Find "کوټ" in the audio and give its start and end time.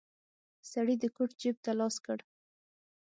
1.15-1.29